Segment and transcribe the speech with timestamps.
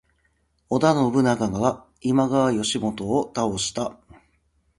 [0.69, 3.99] 織田信長が今川義元を倒した。